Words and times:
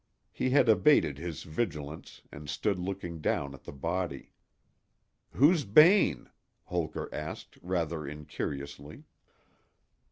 He 0.31 0.49
had 0.49 0.67
abated 0.67 1.19
his 1.19 1.43
vigilance 1.43 2.23
and 2.31 2.49
stood 2.49 2.79
looking 2.79 3.19
down 3.21 3.53
at 3.53 3.65
the 3.65 3.71
body. 3.71 4.31
"Who's 5.33 5.63
Bayne?" 5.63 6.27
Holker 6.63 7.07
asked 7.13 7.59
rather 7.61 8.07
incuriously. 8.07 9.03